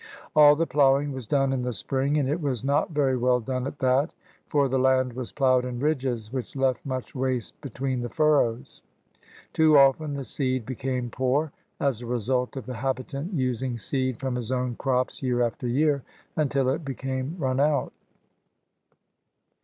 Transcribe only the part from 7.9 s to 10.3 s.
the furrows. Too often the